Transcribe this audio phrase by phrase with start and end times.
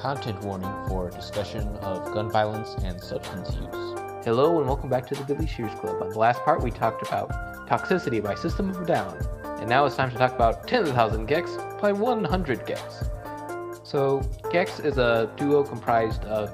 [0.00, 3.98] content warning for discussion of gun violence and substance use.
[4.24, 6.00] Hello and welcome back to the Billy Shears Club.
[6.00, 7.28] On the last part, we talked about
[7.68, 9.14] Toxicity by System of a Down,
[9.60, 13.86] and now it's time to talk about 10,000 gecs by 100 gecs.
[13.86, 16.48] So, gecs is a duo comprised of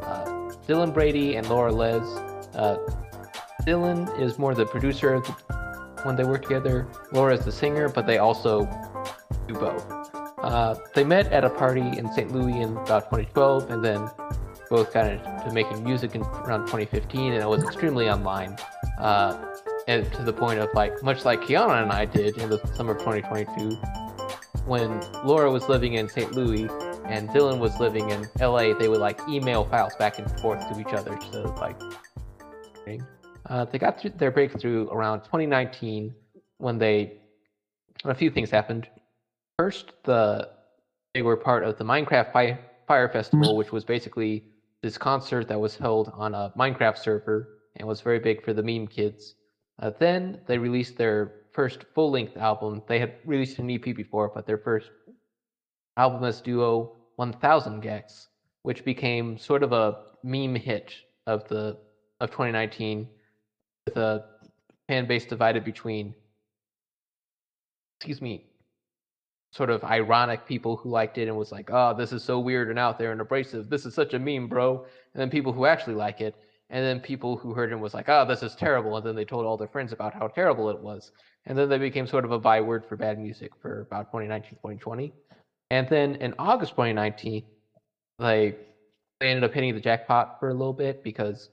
[0.00, 0.24] uh,
[0.66, 2.02] Dylan Brady and Laura Les.
[2.54, 2.78] Uh,
[3.66, 5.20] Dylan is more the producer
[6.04, 6.86] when they work together.
[7.12, 8.64] Laura is the singer, but they also
[9.46, 10.05] do both.
[10.46, 12.30] Uh, they met at a party in St.
[12.32, 14.08] Louis in about 2012, and then
[14.70, 18.56] both got into making music in around 2015, and it was extremely online.
[18.98, 19.36] Uh,
[19.88, 22.92] and to the point of like, much like Keyona and I did in the summer
[22.92, 23.76] of 2022,
[24.66, 26.32] when Laura was living in St.
[26.32, 26.68] Louis
[27.06, 30.80] and Dylan was living in LA, they would like email files back and forth to
[30.80, 31.18] each other.
[31.32, 31.80] So like,
[33.48, 36.14] uh, they got their breakthrough around 2019
[36.58, 37.18] when they,
[38.02, 38.88] when a few things happened.
[39.58, 40.50] First, the
[41.14, 44.44] they were part of the Minecraft Fire, Fire Festival, which was basically
[44.82, 48.62] this concert that was held on a Minecraft server and was very big for the
[48.62, 49.34] meme kids.
[49.78, 52.82] Uh, then they released their first full length album.
[52.86, 54.90] They had released an EP before, but their first
[55.96, 58.26] album as duo, 1000 gecs,
[58.62, 60.92] which became sort of a meme hit
[61.26, 61.78] of the
[62.20, 63.08] of 2019
[63.86, 64.24] with a
[64.88, 66.14] fan base divided between
[67.98, 68.45] excuse me
[69.50, 72.70] sort of ironic people who liked it and was like, "Oh, this is so weird
[72.70, 73.68] and out there and abrasive.
[73.70, 76.34] This is such a meme, bro." And then people who actually like it,
[76.70, 79.24] and then people who heard it was like, "Oh, this is terrible." And then they
[79.24, 81.12] told all their friends about how terrible it was.
[81.46, 85.12] And then they became sort of a byword for bad music for about 2019, 2020.
[85.70, 87.44] And then in August 2019,
[88.18, 88.56] they
[89.20, 91.50] they ended up hitting the jackpot for a little bit because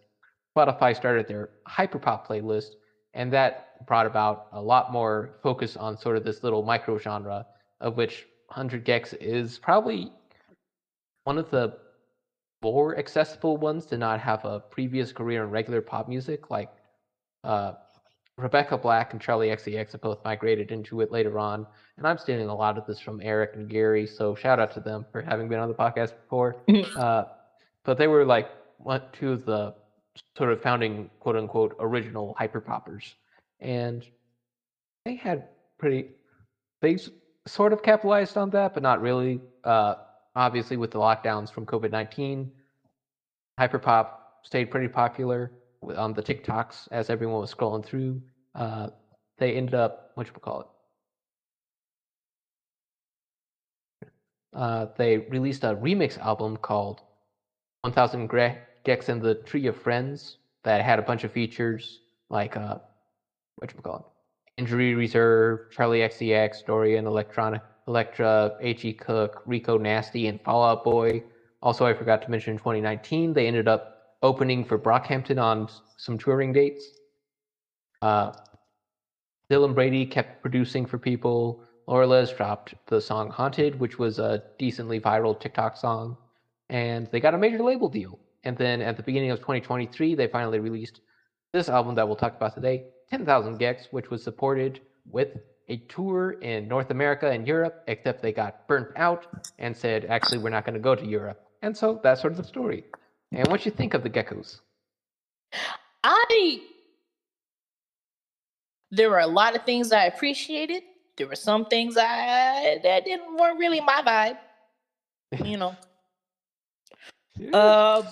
[0.55, 2.71] Spotify started their hyperpop playlist,
[3.13, 7.45] and that brought about a lot more focus on sort of this little micro genre
[7.83, 10.11] of which 100 gecs is probably
[11.25, 11.77] one of the
[12.63, 16.49] more accessible ones to not have a previous career in regular pop music.
[16.49, 16.71] Like
[17.43, 17.73] uh,
[18.37, 21.67] Rebecca Black and Charli XCX have both migrated into it later on.
[21.97, 24.07] And I'm stealing a lot of this from Eric and Gary.
[24.07, 26.55] So shout out to them for having been on the podcast before.
[26.97, 27.25] uh,
[27.83, 29.75] but they were like one, two of the
[30.37, 33.15] sort of founding quote unquote original hyper poppers.
[33.59, 34.05] And
[35.05, 36.11] they had pretty,
[36.81, 36.97] they
[37.47, 39.41] sort of capitalized on that, but not really.
[39.63, 39.95] Uh,
[40.35, 42.51] obviously, with the lockdowns from COVID 19,
[43.59, 44.07] Hyperpop
[44.43, 45.51] stayed pretty popular
[45.95, 48.21] on the TikToks as everyone was scrolling through.
[48.55, 48.89] Uh,
[49.37, 50.67] they ended up, what you call it?
[54.53, 57.01] Uh, they released a remix album called
[57.81, 62.77] 1000 gecs and the Tree of Friends that had a bunch of features like, uh,
[63.57, 64.12] what you call it?
[64.57, 68.93] Injury Reserve, Charli XCX, Dorian, Electronic, Electra, H.E.
[68.93, 71.23] Cook, Rico Nasty, and Fall Out Boy.
[71.61, 76.17] Also, I forgot to mention in 2019, they ended up opening for Brockhampton on some
[76.17, 76.85] touring dates.
[78.01, 78.31] Uh,
[79.49, 81.63] Dylan Brady kept producing for people.
[81.87, 86.17] Laura Les dropped the song Haunted, which was a decently viral TikTok song.
[86.69, 88.19] And they got a major label deal.
[88.45, 91.01] And then at the beginning of 2023, they finally released
[91.51, 95.37] this album that we'll talk about today, 10,000 gecs, which was supported with
[95.69, 99.27] a tour in North America and Europe, except they got burnt out
[99.59, 101.41] and said, actually, we're not going to go to Europe.
[101.61, 102.83] And so that's sort of the story.
[103.31, 104.59] And what you think of the geckos?
[106.03, 106.61] I
[108.93, 110.83] there were a lot of things I appreciated.
[111.17, 115.45] There were some things I that didn't weren't really my vibe.
[115.45, 115.75] You know.
[117.37, 117.57] yeah.
[117.57, 118.11] uh,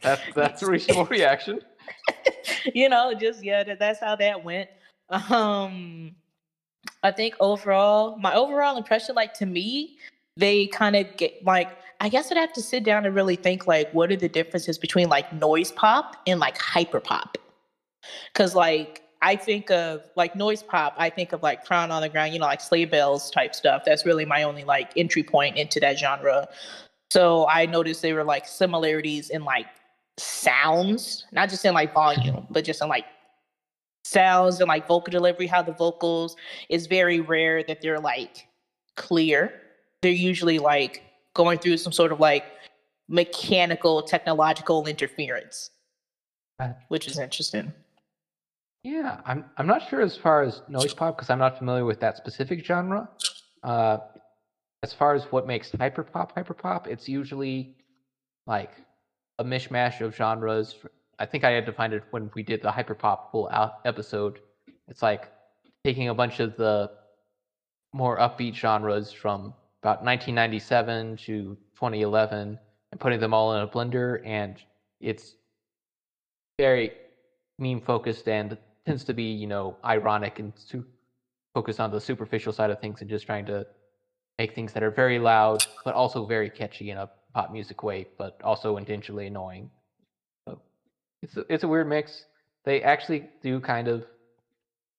[0.00, 1.60] that's that's a reasonable reaction.
[2.74, 4.68] you know, just yeah, that, that's how that went.
[5.10, 6.14] Um,
[7.02, 9.98] I think overall, my overall impression, like to me,
[10.36, 13.66] they kind of get like I guess I'd have to sit down and really think
[13.66, 17.36] like what are the differences between like noise pop and like hyper pop?
[18.34, 22.08] Cause like I think of like noise pop, I think of like crown on the
[22.08, 23.82] ground, you know, like sleigh bells type stuff.
[23.84, 26.48] That's really my only like entry point into that genre.
[27.10, 29.66] So I noticed there were like similarities in like
[30.18, 33.04] sounds, not just in like volume, but just in like
[34.04, 36.36] sounds and like vocal delivery, how the vocals
[36.68, 38.46] is very rare that they're like
[38.96, 39.52] clear.
[40.02, 41.02] They're usually like
[41.34, 42.44] going through some sort of like
[43.08, 45.70] mechanical technological interference,
[46.88, 47.72] which is interesting.
[48.84, 52.00] Yeah, I'm I'm not sure as far as noise pop because I'm not familiar with
[52.00, 53.08] that specific genre.
[53.62, 53.98] Uh,
[54.82, 57.76] as far as what makes hyper pop hyper pop, it's usually
[58.46, 58.70] like
[59.38, 60.76] a mishmash of genres.
[61.18, 63.50] I think I had defined it when we did the hyperpop full
[63.84, 64.40] episode.
[64.88, 65.30] It's like
[65.84, 66.90] taking a bunch of the
[67.92, 72.58] more upbeat genres from about 1997 to 2011
[72.90, 74.56] and putting them all in a blender, and
[75.00, 75.34] it's
[76.58, 76.92] very
[77.58, 78.56] meme focused and
[78.86, 80.84] tends to be you know ironic and su-
[81.54, 83.66] focused on the superficial side of things and just trying to
[84.38, 88.04] make things that are very loud but also very catchy in a pop music way,
[88.18, 89.70] but also intentionally annoying.
[90.48, 90.60] So
[91.22, 92.24] it's a, it's a weird mix.
[92.64, 94.04] They actually do kind of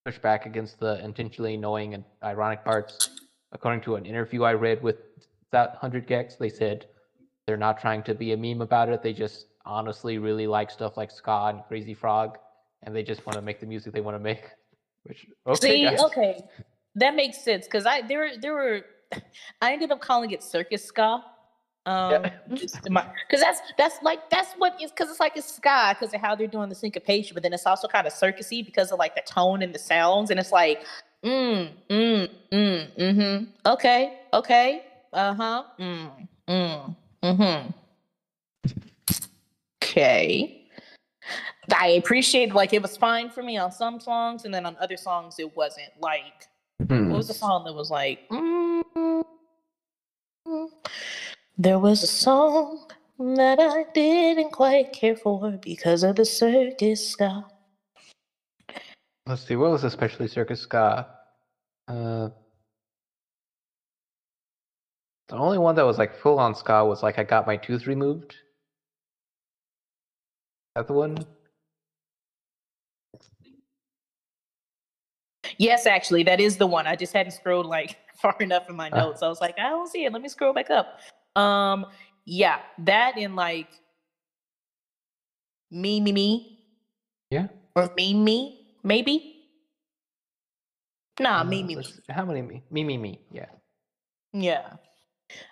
[0.06, 3.10] push back against the intentionally annoying and ironic parts.
[3.52, 5.00] According to an interview I read with
[5.52, 6.86] that 100 gecs, they said
[7.46, 9.04] they're not trying to be a meme about it.
[9.04, 12.38] They just honestly really like stuff like ska and Crazy Frog,
[12.84, 14.44] and they just want to make the music they want to make.
[15.04, 16.00] Which okay, See, guys.
[16.04, 16.42] okay,
[16.96, 18.82] that makes sense because I there there were
[19.62, 21.22] I ended up calling it circus ska.
[21.90, 26.22] Um, because that's that's like that's what is because it's like it's ska because of
[26.22, 29.16] how they're doing the syncopation, but then it's also kind of circusy because of like
[29.16, 30.86] the tone and the sounds, and it's like
[31.24, 34.84] mm mm mm mm-hmm okay okay
[35.14, 36.10] uh huh mm
[36.48, 37.70] mm mm-hmm
[39.84, 40.56] okay.
[41.76, 44.98] I appreciate like it was fine for me on some songs, and then on other
[44.98, 45.92] songs it wasn't.
[46.00, 46.48] Like,
[46.88, 47.10] Hmm.
[47.10, 48.28] what was the song that was like?
[48.30, 48.84] mm,
[51.60, 52.88] there was a song
[53.20, 57.46] that I didn't quite care for because of the circus ska.
[59.28, 61.06] Let's see, what was especially Circus Ska?
[61.88, 62.30] Uh,
[65.28, 67.86] the only one that was like full on ska was like I got my tooth
[67.86, 68.34] removed.
[70.76, 71.18] That the one?
[75.58, 76.88] Yes, actually, that is the one.
[76.88, 79.22] I just hadn't scrolled like far enough in my notes.
[79.22, 80.14] I was like, I don't see it.
[80.14, 81.02] Let me scroll back up.
[81.36, 81.86] Um,
[82.26, 83.70] yeah, that and like
[85.72, 86.60] me, me, me,
[87.30, 87.48] Yeah.
[87.76, 89.48] or me, me, maybe.
[91.20, 91.76] Nah, me, Uh, me, me.
[91.76, 92.64] let's How many me?
[92.72, 93.20] Me, me, me.
[93.32, 93.46] Yeah.
[94.34, 94.74] Yeah.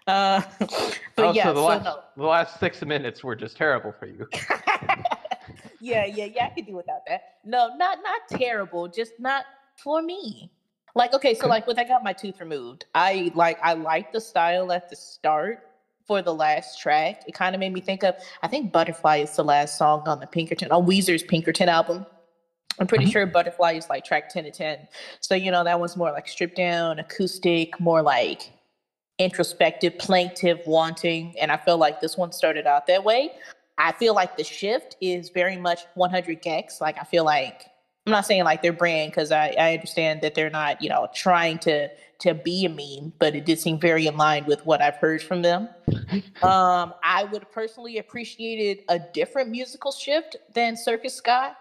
[0.07, 1.99] Uh, but oh, yeah, so the so last no.
[2.15, 4.27] the last six minutes were just terrible for you.
[5.81, 6.45] yeah, yeah, yeah.
[6.45, 7.21] I could do without that.
[7.45, 8.87] No, not not terrible.
[8.87, 9.45] Just not
[9.83, 10.51] for me.
[10.95, 14.21] Like, okay, so like when I got my tooth removed, I like I liked the
[14.21, 15.66] style at the start
[16.07, 17.23] for the last track.
[17.27, 20.19] It kind of made me think of I think Butterfly is the last song on
[20.19, 22.05] the Pinkerton on Weezer's Pinkerton album.
[22.79, 23.11] I'm pretty Mhm.
[23.11, 24.87] sure Butterfly is like track 10 to 10.
[25.19, 28.51] So, you know, that one's more like stripped down, acoustic, more like
[29.19, 31.35] introspective, plaintive, wanting.
[31.39, 33.31] And I feel like this one started out that way.
[33.79, 36.79] I feel like the shift is very much 100 gecs.
[36.79, 37.65] Like, I feel like
[38.07, 41.09] I'm not saying like their brand because I, I understand that they're not, you know,
[41.13, 41.89] trying to
[42.19, 45.21] to be a meme, but it did seem very in line with what I've heard
[45.21, 45.67] from them.
[46.41, 51.55] um, I would have personally appreciated a different musical shift than Circus Ska.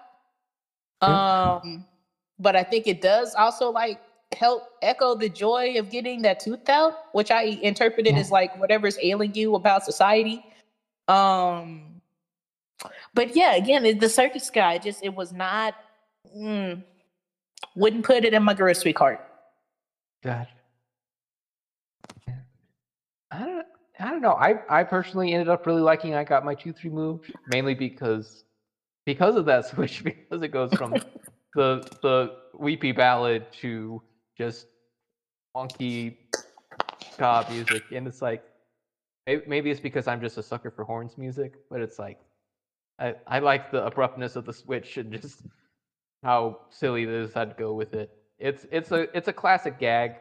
[1.03, 1.85] Um,
[2.39, 4.01] but I think it does also like
[4.33, 8.21] help echo the joy of getting that tooth out, which I interpreted Yeah.
[8.21, 10.47] as like whatever's ailing you about society.
[11.09, 12.01] Um,
[13.15, 15.75] but yeah, again, the circus guy just it was not.
[16.37, 16.83] Mm,
[17.75, 19.21] wouldn't put it in my grocery cart.
[20.23, 20.47] God.
[23.31, 23.67] I don't.
[23.99, 24.35] I don't know.
[24.35, 28.45] I I personally ended up really liking I got my tooth removed mainly because
[29.07, 30.93] because of that switch because it goes from
[31.55, 34.03] the the weepy ballad to
[34.37, 34.67] just
[35.55, 36.19] funky
[37.13, 38.45] ska music and it's like
[39.47, 42.19] maybe it's because I'm just a sucker for horns music but it's like
[42.99, 45.41] I I like the abruptness of the switch and just
[46.23, 48.11] how silly decided to go with it.
[48.39, 50.17] It's it's a it's a classic gag.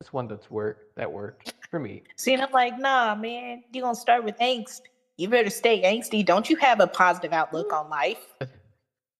[0.00, 2.02] It's one that's worked that worked for me.
[2.16, 4.82] See, and I'm like, nah, man, you're gonna start with angst.
[5.16, 6.24] You better stay angsty.
[6.24, 8.34] Don't you have a positive outlook on life?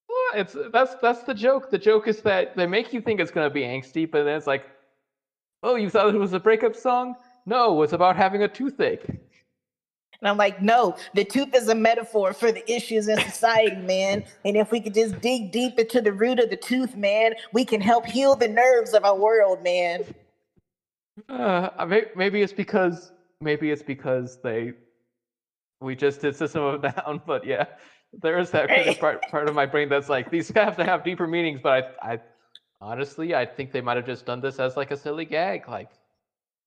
[0.08, 1.70] Well, It's that's that's the joke.
[1.70, 4.46] The joke is that they make you think it's gonna be angsty, but then it's
[4.46, 4.64] like,
[5.62, 7.14] oh, you thought it was a breakup song?
[7.44, 9.06] No, it's about having a toothache.
[10.20, 14.24] And I'm like, no, the tooth is a metaphor for the issues in society, man.
[14.44, 17.64] And if we could just dig deep into the root of the tooth, man, we
[17.64, 20.02] can help heal the nerves of our world, man.
[21.28, 24.72] Uh, maybe it's because maybe it's because they
[25.80, 27.66] we just did System of Down, but yeah,
[28.12, 31.04] there is that critic part part of my brain that's like these have to have
[31.04, 31.60] deeper meanings.
[31.62, 32.20] But I, I
[32.80, 35.68] honestly, I think they might have just done this as like a silly gag.
[35.68, 35.90] Like,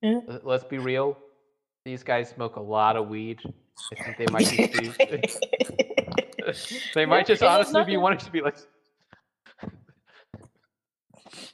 [0.01, 0.19] Yeah.
[0.43, 1.17] let's be real,
[1.85, 3.41] these guys smoke a lot of weed.
[3.91, 4.91] I think they might just be,
[6.95, 8.57] they might just honestly be wanting to be like,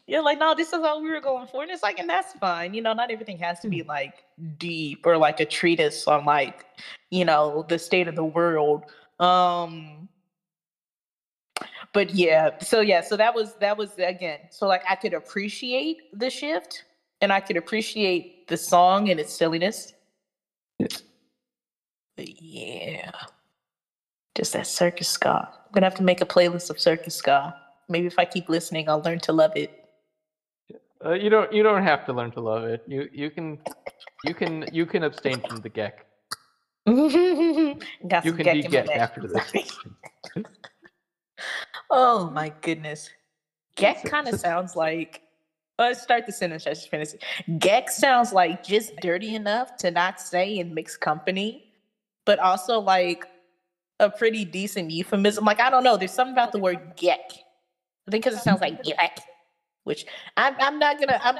[0.07, 1.61] You're like, no, this is all we were going for.
[1.61, 2.73] And it's like, and that's fine.
[2.73, 4.23] You know, not everything has to be like
[4.57, 6.65] deep or like a treatise on like,
[7.09, 8.85] you know, the state of the world.
[9.19, 10.07] Um
[11.93, 15.97] but yeah, so yeah, so that was that was again, so like I could appreciate
[16.13, 16.83] the shift.
[17.21, 19.93] and I could appreciate the song and its silliness.
[20.79, 23.11] But yeah,
[24.35, 25.49] just that circus ska.
[25.51, 27.55] I'm gonna have to make a playlist of circus ska.
[27.89, 29.85] Maybe if I keep listening, I'll learn to love it.
[31.05, 32.83] Uh, you don't you don't have to learn to love it.
[32.87, 33.59] You you can
[34.25, 36.03] you can you can abstain from the geck.
[36.87, 39.77] You can be geck after this.
[41.91, 43.09] oh my goodness.
[43.75, 45.21] Geck kind of sounds like.
[45.79, 46.63] Let's start the sentence.
[46.63, 47.23] Just finished it.
[47.59, 51.71] Geck sounds like just dirty enough to not say in mixed company,
[52.25, 53.25] but also like
[53.99, 55.45] a pretty decent euphemism.
[55.45, 55.97] Like I don't know.
[55.97, 57.31] There's something about the word geck.
[58.07, 59.19] I think because it sounds like geck,
[59.83, 60.05] which
[60.35, 61.19] I'm, I'm not gonna.
[61.23, 61.37] I'm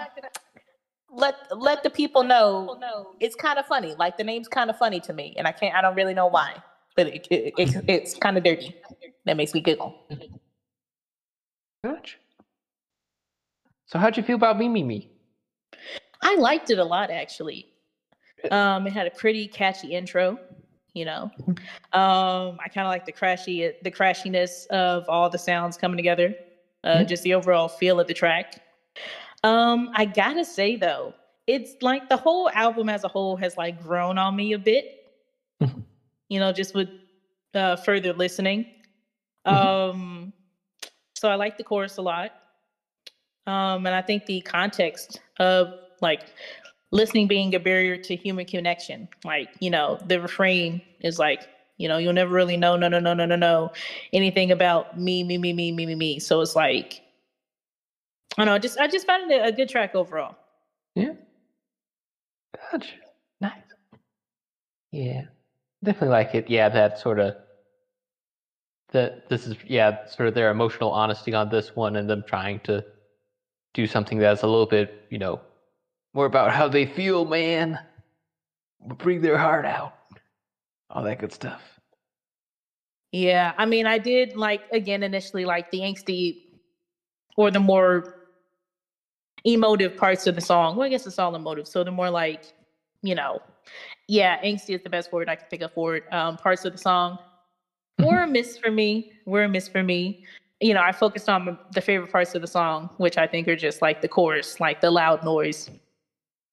[1.10, 2.80] let let the people know.
[3.20, 3.96] It's kind of funny.
[3.98, 5.76] Like the name's kind of funny to me, and I can't.
[5.76, 6.56] I don't really know why,
[6.96, 8.76] but it, it, it's it's kind of dirty.
[9.26, 9.96] That makes me giggle.
[11.84, 12.20] Much.
[13.88, 15.10] So how'd you feel about Me Me Me?
[16.22, 17.68] I liked it a lot actually.
[18.52, 20.40] Um, it had a pretty catchy intro,
[20.94, 21.26] you know.
[21.94, 26.36] Um, I kind of like the crashy, the crashiness of all the sounds coming together.
[26.84, 27.06] Uh, Mhm.
[27.06, 28.54] just the overall feel of the track.
[29.44, 31.16] Um, I gotta say though,
[31.48, 34.86] it's like the whole album as a whole has like grown on me a bit.
[35.60, 35.88] Mhm.
[36.30, 36.90] you know, just with
[37.54, 38.68] uh, further listening.
[39.50, 39.68] Mhm.
[39.92, 40.34] Um,
[41.16, 42.32] so I like the chorus a lot.
[43.48, 46.22] Um, and I think the context of like
[46.92, 51.88] listening being a barrier to human connection, like, you know, the refrain is like, you
[51.88, 53.72] know, you'll never really know, no, no, no, no, no, no,
[54.14, 56.20] anything about me, me, me, me, me, me, me.
[56.20, 57.02] So it's like,
[58.38, 60.38] I don't know, just I just found it a good track overall.
[60.96, 61.14] Yeah.
[62.72, 62.94] Gotcha.
[63.42, 63.64] Nice.
[64.92, 65.24] Yeah.
[65.84, 66.50] Definitely like it.
[66.50, 67.36] Yeah, that sort of
[68.92, 72.60] that this is yeah, sort of their emotional honesty on this one and them trying
[72.62, 72.84] to
[73.78, 75.40] do something that's a little bit, you know,
[76.16, 77.78] more about how they feel, man.
[78.98, 79.94] Bring their heart out.
[80.90, 81.62] All that good stuff.
[83.12, 86.40] Yeah, I mean, I did like again initially like the angsty
[87.38, 88.16] or the more
[89.46, 90.76] emotive parts of the song.
[90.76, 91.68] Well, I guess it's all emotive.
[91.68, 92.46] So the more like,
[93.04, 93.40] you know,
[94.08, 96.04] yeah, angsty is the best word I can think of for it.
[96.12, 97.20] Um, parts of the song
[98.00, 99.12] were a miss for me.
[99.26, 100.26] Were a miss for me.
[100.60, 103.56] You know, I focused on the favorite parts of the song, which I think are
[103.56, 105.70] just like the chorus, like the loud noise.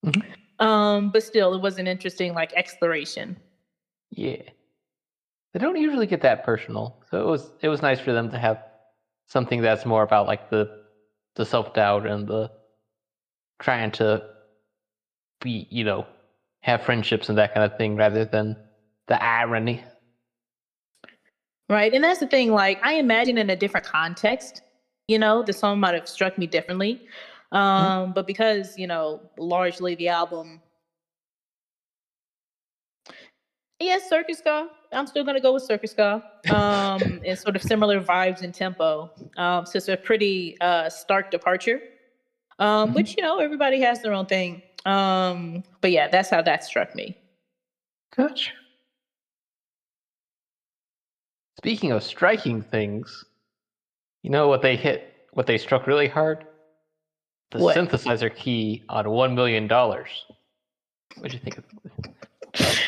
[0.04, 0.22] Mhm.
[0.60, 3.36] Um, but still, it was an interesting like exploration.
[4.10, 4.42] Yeah.
[5.52, 7.02] They don't usually get that personal.
[7.10, 8.62] So it was it was nice for them to have
[9.26, 10.84] something that's more about like the
[11.36, 12.50] the self doubt and the
[13.60, 14.22] trying to
[15.40, 16.06] be, you know,
[16.60, 18.56] have friendships and that kind of thing rather than
[19.06, 19.82] the irony.
[21.68, 21.92] Right.
[21.94, 24.62] And that's the thing, like, I imagine in a different context,
[25.08, 27.00] you know, the song might have struck me differently.
[27.52, 30.60] Um, but because, you know, largely the album
[33.80, 34.68] Yes, Circus Ska.
[34.92, 36.22] I'm still gonna go with Circus Ska.
[36.48, 39.10] Um, and sort of similar vibes and tempo.
[39.36, 41.80] Um, so it's a pretty uh stark departure.
[42.58, 42.94] Um, Mhm.
[42.94, 44.62] which you know, everybody has their own thing.
[44.86, 47.16] Um, but yeah, that's how that struck me.
[48.16, 48.52] Gotcha.
[51.64, 53.24] Speaking of striking things,
[54.22, 56.44] you know what they hit what they struck really hard?
[57.52, 57.74] The What?
[57.74, 60.26] synthesizer key on one million dollars.
[61.16, 61.64] What'd you think of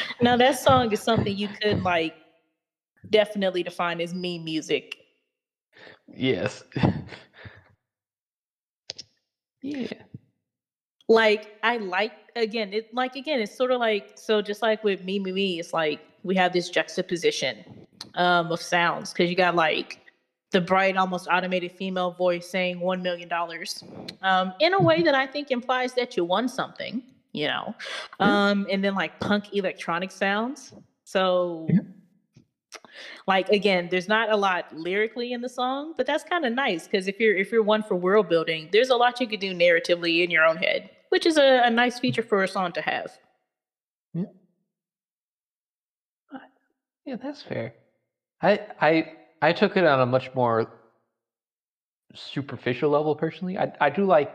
[0.20, 2.16] Now that song is something you could like
[3.08, 4.98] definitely define as me music.
[6.14, 6.62] Yes.
[9.62, 9.88] yeah.
[11.08, 15.02] Like I like again, it like again, it's sort of like so just like with
[15.02, 17.64] me, me, me, it's like we have this juxtaposition
[18.14, 20.00] um of sounds because you got like
[20.52, 23.82] the bright, almost automated female voice saying one million dollars.
[24.22, 27.02] Um, in a way that I think implies that you won something,
[27.32, 27.74] you know.
[28.20, 30.72] Um, and then like punk electronic sounds.
[31.04, 31.68] So
[33.26, 36.86] like again there's not a lot lyrically in the song but that's kind of nice
[36.86, 39.54] because if you're if you're one for world building there's a lot you could do
[39.54, 42.80] narratively in your own head which is a, a nice feature for a song to
[42.80, 43.18] have
[44.14, 44.24] Yeah,
[47.14, 47.74] that's fair.
[48.42, 50.72] I I I took it on a much more
[52.14, 53.56] superficial level personally.
[53.56, 54.34] I I do like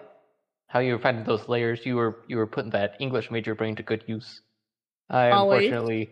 [0.68, 1.86] how you were finding those layers.
[1.86, 4.42] You were you were putting that English major brain to good use.
[5.10, 5.66] I Always.
[5.66, 6.10] unfortunately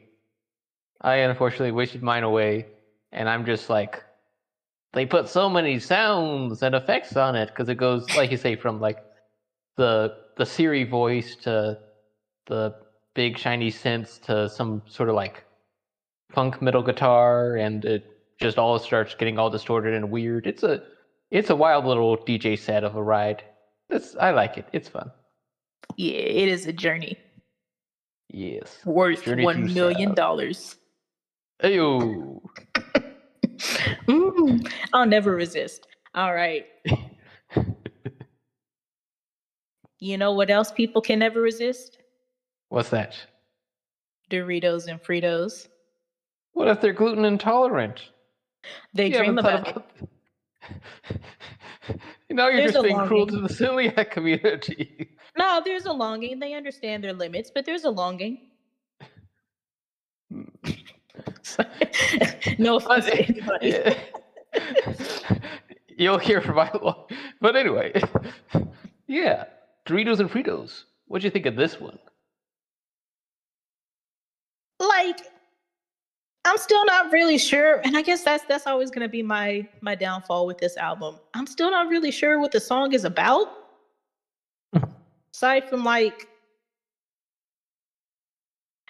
[1.02, 2.66] I unfortunately wasted mine away
[3.14, 4.04] and I'm just like
[4.92, 8.58] they put so many sounds and effects on it because it goes like you say
[8.58, 8.98] from like
[9.78, 11.80] the the Siri voice to
[12.48, 12.76] the
[13.14, 15.46] big shiny synths to some sort of like
[16.32, 18.06] funk middle guitar and it
[18.40, 20.48] just all starts getting all distorted and weird.
[20.48, 20.84] It's a
[21.32, 23.44] it's a wild little DJ set of a ride.
[23.90, 24.66] It's I like it.
[24.74, 25.12] It's fun.
[25.98, 27.18] Yeah, it is a journey
[28.32, 28.80] Yes.
[28.86, 30.16] worth Journey million South.
[30.16, 30.76] dollars.
[31.64, 32.42] Ayo.
[34.08, 35.86] Mm, I'll never resist.
[36.16, 36.66] All right.
[40.02, 41.98] You know what else people can never resist?
[42.70, 43.16] What's that?
[44.32, 45.68] Doritos and Fritos.
[46.60, 48.10] What if they're gluten intolerant?
[48.94, 49.78] They You dream about it.
[52.30, 55.12] now you're There's just being cruel to the celiac community.
[55.38, 56.38] No, there's a longing.
[56.38, 58.50] They understand their limits, but there's a longing.
[62.58, 63.96] no offense to anybody.
[65.88, 67.08] You'll hear from my lo-
[67.40, 68.02] But anyway,
[69.08, 69.46] yeah,
[69.86, 70.84] Doritos and Fritos.
[71.08, 72.00] What'd you think of this one?
[74.82, 75.20] Like,
[76.46, 79.96] I'm still not really sure, and I guess that's that's always gonna be my my
[79.96, 81.18] downfall with this album.
[81.34, 83.48] I'm still not really sure what the song is about.
[85.34, 86.28] Aside from like,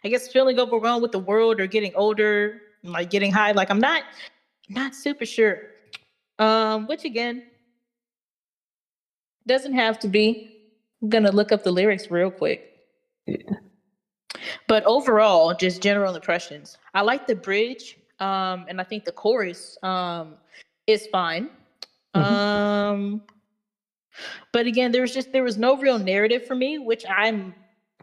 [0.03, 3.51] I guess feeling overwhelmed with the world or getting older, and, like getting high.
[3.51, 4.03] Like I'm not
[4.69, 5.61] not super sure.
[6.37, 7.43] Um, which again
[9.47, 10.55] doesn't have to be.
[11.01, 12.77] I'm gonna look up the lyrics real quick.
[14.67, 16.77] But overall, just general impressions.
[16.93, 20.35] I like the bridge, um, and I think the chorus um,
[20.87, 21.49] is fine.
[22.15, 22.21] Mhm.
[22.21, 23.21] Um,
[24.51, 27.53] but again, there was just there was no real narrative for me, which I'm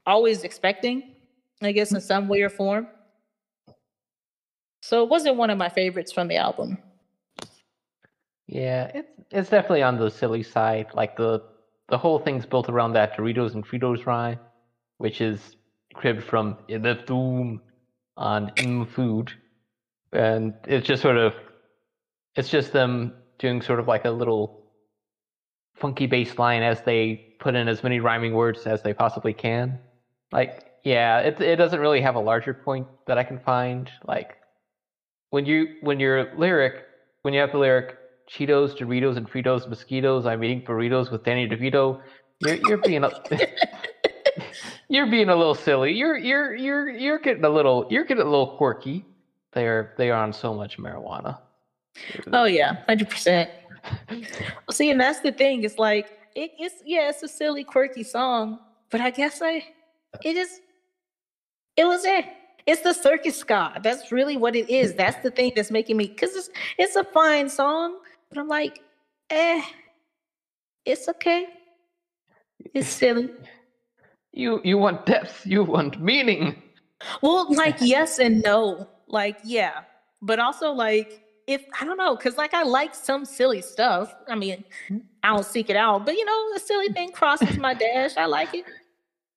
[0.06, 1.14] always expecting,
[1.62, 2.88] I guess, in some way or form.
[4.82, 6.78] So it wasn't one of my favorites from the album.
[8.46, 10.86] Yeah, it's it's definitely on the silly side.
[10.94, 11.42] Like the
[11.88, 14.38] the whole thing's built around that Doritos and Fritos rhyme,
[14.98, 15.56] which is
[15.96, 17.60] cribbed from the Doom
[18.16, 19.32] on mm, food,
[20.12, 21.34] and it's just sort of
[22.36, 24.62] it's just them doing sort of like a little
[25.74, 29.78] funky bass line as they put in as many rhyming words as they possibly can.
[30.32, 33.90] Like, yeah, it it doesn't really have a larger point that I can find.
[34.06, 34.36] Like
[35.30, 36.84] when you when your lyric
[37.22, 37.96] when you have the lyric
[38.28, 40.26] Cheetos, Doritos, and Fritos, mosquitoes.
[40.26, 42.00] I'm eating burritos with Danny DeVito.
[42.40, 43.10] You're you're being a
[44.88, 45.92] you're being a little silly.
[45.92, 49.04] You're you're you're you're getting a little you're getting a little quirky.
[49.52, 51.38] They are they are on so much marijuana.
[52.32, 53.50] Oh yeah, hundred percent.
[54.70, 55.64] See, and that's the thing.
[55.64, 58.58] It's like it, it's yeah, it's a silly, quirky song,
[58.90, 59.64] but I guess I
[60.22, 60.60] it is
[61.76, 62.26] it was it.
[62.66, 63.80] It's the circus ska.
[63.82, 64.94] That's really what it is.
[64.94, 68.82] That's the thing that's making me because it's it's a fine song, but I'm like,
[69.30, 69.62] eh,
[70.84, 71.46] it's okay.
[72.74, 73.30] It's silly.
[74.36, 75.46] You you want depth.
[75.46, 76.62] You want meaning.
[77.22, 78.86] Well, like yes and no.
[79.08, 79.80] Like yeah,
[80.20, 84.14] but also like if I don't know, because like I like some silly stuff.
[84.28, 84.62] I mean,
[85.22, 88.18] I don't seek it out, but you know, a silly thing crosses my dash.
[88.18, 88.66] I like it.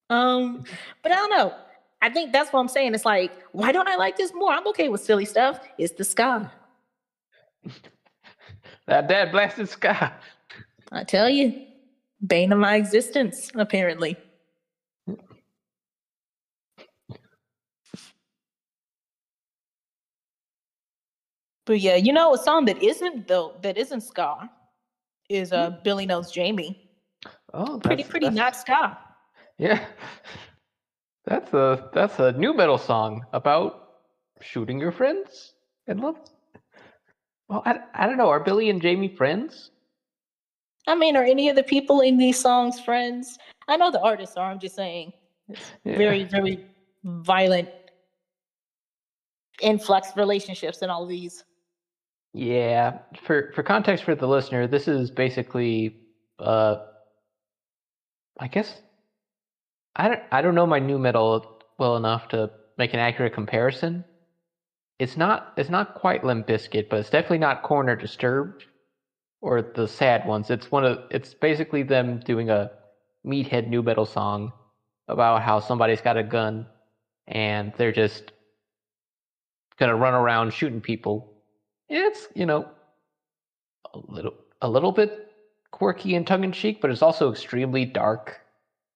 [0.09, 0.65] Um,
[1.01, 1.53] but I don't know.
[2.01, 2.93] I think that's what I'm saying.
[2.93, 4.51] It's like, why don't I like this more?
[4.51, 5.61] I'm okay with silly stuff.
[5.77, 6.51] It's the ska.
[8.87, 10.13] That dad blasted ska.
[10.91, 11.67] I tell you,
[12.25, 13.49] bane of my existence.
[13.55, 14.17] Apparently.
[21.69, 24.49] But yeah, you know, a song that isn't though that isn't ska
[25.29, 26.89] is uh Billy Knows Jamie.
[27.53, 28.97] Oh, Pretty pretty that's- not ska.
[29.59, 29.85] Yeah.
[31.25, 33.89] That's a that's a nu metal song about
[34.41, 35.53] shooting your friends
[35.85, 36.15] and love.
[37.49, 38.29] Well, I, I don't know.
[38.29, 39.69] Are Billy and Jamie friends?
[40.87, 43.37] I mean, are any of the people in these songs friends?
[43.67, 44.49] I know the artists are.
[44.49, 45.13] I'm just saying,
[45.49, 45.97] it's Yeah.
[45.97, 46.65] very very
[47.03, 47.69] violent
[49.61, 51.43] influx relationships in all these.
[52.33, 52.91] Yeah.
[53.23, 55.95] For for context for the listener, this is basically
[56.39, 56.77] uh
[58.39, 58.81] I guess
[59.95, 61.45] I don't I don't know my nu metal
[61.77, 64.05] well enough to make an accurate comparison.
[64.99, 68.65] It's not it's not quite Limp Bizkit, but it's definitely not Korn or Disturbed
[69.41, 70.49] or the sad ones.
[70.49, 72.71] It's one of it's basically them doing a
[73.25, 74.53] meathead nu metal song
[75.07, 76.67] about how somebody's got a gun
[77.27, 78.33] and they're just
[79.77, 81.28] gonna run around shooting people.
[81.89, 82.69] It's you know
[83.93, 85.31] a little a little bit
[85.71, 88.41] quirky and tongue in cheek, but it's also extremely dark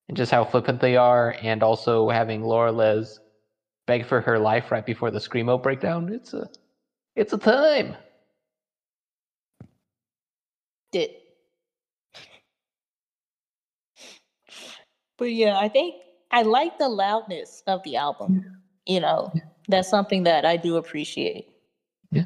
[0.08, 3.19] and just how flippant they are, and also having Laura Les
[3.88, 6.10] beg for her life right before the screamo breakdown.
[6.13, 6.49] It's a
[7.15, 7.95] it's a time.
[10.91, 11.10] Did.
[15.17, 15.95] But yeah, I think
[16.32, 18.45] I like the loudness of the album.
[18.86, 19.32] You know,
[19.67, 21.49] that's something that I do appreciate.
[22.12, 22.25] Yeah.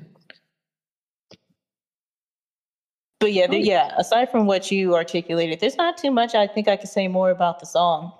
[3.19, 3.93] But yeah, yeah.
[3.97, 7.31] Aside from what you articulated, there's not too much I think I could say more
[7.31, 8.11] about the song.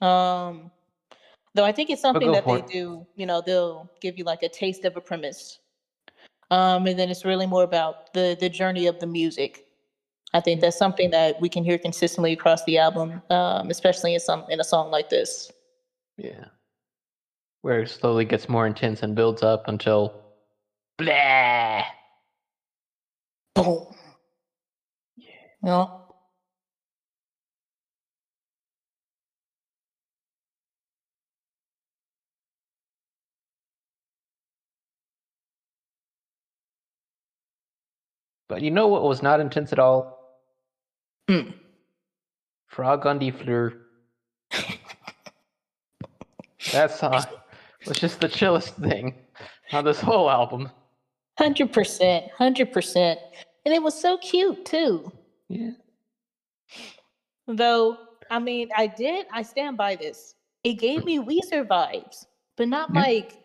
[0.00, 0.70] Um,
[1.54, 2.66] though I think it's something that they it.
[2.66, 3.06] do.
[3.14, 5.58] You know, they'll give you like a taste of a premise,
[6.50, 9.66] um, and then it's really more about the the journey of the music.
[10.34, 14.20] I think that's something that we can hear consistently across the album, um, especially in
[14.20, 15.52] some in a song like this.
[16.16, 16.46] Yeah.
[17.60, 20.14] Where it slowly gets more intense and builds up until
[20.96, 21.84] blah.
[23.54, 23.86] Boom.
[25.62, 26.02] Know?
[38.48, 40.18] But you know what was not intense at all?
[41.26, 41.52] Hmm.
[42.66, 43.72] Frog on the Floor.
[46.72, 47.24] that song
[47.86, 49.14] was just the chillest thing
[49.72, 50.70] on this whole album.
[51.38, 53.18] Hundred percent, hundred percent,
[53.64, 55.10] and it was so cute too.
[55.48, 55.72] Yeah.
[57.46, 57.98] Though,
[58.30, 59.26] I mean, I did.
[59.32, 60.34] I stand by this.
[60.64, 62.26] It gave me Weezer vibes,
[62.56, 63.00] but not Yeah.
[63.02, 63.38] like.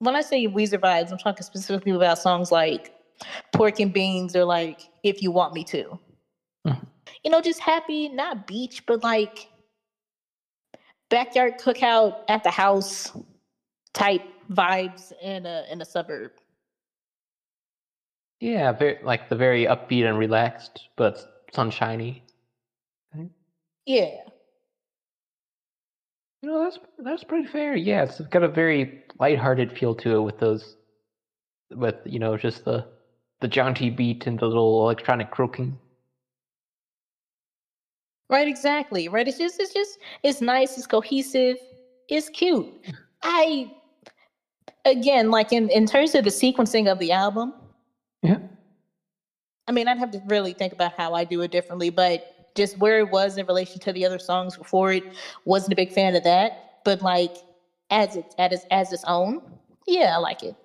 [0.00, 2.92] When I say Weezer vibes, I'm talking specifically about songs like
[3.52, 5.98] "Pork and Beans" or like "If You Want Me to."
[6.66, 6.86] Mhm.
[7.24, 9.48] You know, just happy, not beach, but like
[11.10, 13.12] backyard cookout at the house
[13.94, 16.32] type vibes in a in a suburb.
[18.42, 22.24] Yeah, very like the very upbeat and relaxed, but sunshiny.
[23.86, 24.16] Yeah.
[26.42, 27.76] You know, that's that's pretty fair.
[27.76, 30.74] Yeah, it's got a very lighthearted feel to it with those,
[31.70, 32.84] with you know, just the
[33.40, 35.78] the jaunty beat and the little electronic croaking.
[38.28, 39.06] Right, exactly.
[39.06, 39.28] Right.
[39.28, 41.58] It's just it's just it's nice, it's cohesive,
[42.08, 42.66] it's cute.
[43.22, 43.70] I
[44.84, 47.54] again, like in, in terms of the sequencing of the album,
[48.22, 48.38] Yeah.
[49.68, 52.22] I mean I'd have to really think about how I do it differently, but
[52.54, 55.04] just where it was in relation to the other songs before it,
[55.44, 56.52] wasn't a big fan of that.
[56.84, 57.38] But like
[57.90, 59.40] as it as its, as its own,
[59.86, 60.56] yeah, I like it.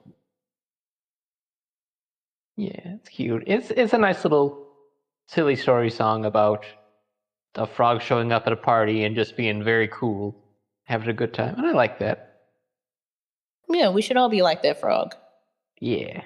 [2.55, 3.43] Yeah, it's cute.
[3.47, 4.67] It's it's a nice little
[5.27, 6.65] silly story song about
[7.55, 10.35] a frog showing up at a party and just being very cool,
[10.85, 12.41] having a good time, and I like that.
[13.69, 15.15] Yeah, we should all be like that frog.
[15.79, 16.23] Yeah.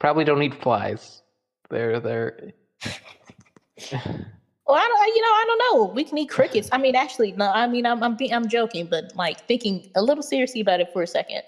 [0.00, 1.22] Probably don't eat flies.
[1.68, 2.52] They're they're.
[4.66, 5.92] Well, I don't, you know, I don't know.
[5.94, 6.68] We can eat crickets.
[6.70, 7.50] I mean, actually, no.
[7.50, 10.92] I mean, I'm I'm, be, I'm joking, but like thinking a little seriously about it
[10.92, 11.42] for a second.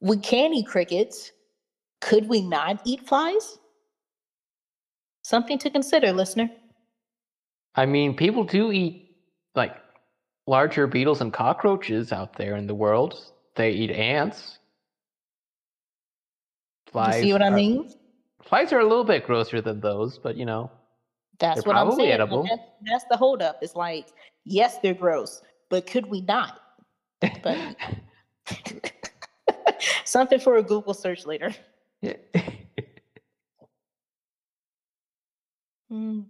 [0.00, 1.30] We can eat crickets.
[2.00, 3.60] Could we not eat flies?
[5.22, 6.50] Something to consider, listener.
[7.76, 9.14] I mean, people do eat
[9.54, 9.76] like
[10.48, 13.24] larger beetles and cockroaches out there in the world.
[13.54, 14.58] They eat ants.
[16.96, 17.92] You see what I are- mean?
[18.42, 20.70] Flies are a little bit grosser than those, but you know.
[21.38, 22.12] That's what I'm saying.
[22.12, 22.44] edible.
[22.44, 23.58] That's, that's the holdup.
[23.60, 24.08] It's like,
[24.44, 26.60] yes, they're gross, but could we not?
[27.42, 27.58] But
[30.04, 31.52] something for a Google search later.
[32.02, 32.14] Yeah.
[35.88, 36.22] Hmm.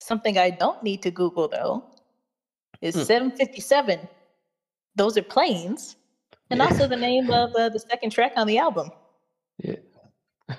[0.00, 1.84] Something I don't need to Google though
[2.80, 3.02] is Hmm.
[3.02, 4.08] 757.
[4.96, 5.94] Those are planes,
[6.50, 6.64] and Yeah.
[6.66, 8.90] also the name of uh, the second track on the album.
[9.62, 9.76] Yeah.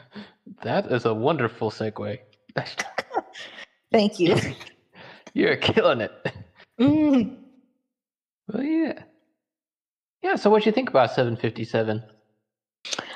[0.63, 2.19] That is a wonderful segue.
[3.91, 4.35] Thank you.
[5.33, 6.11] You're killing it.
[6.79, 7.37] Mm.
[8.47, 8.93] Well, yeah.
[10.23, 12.03] Yeah, so what'd you think about 757?